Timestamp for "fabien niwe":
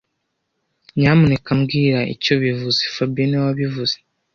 2.95-3.43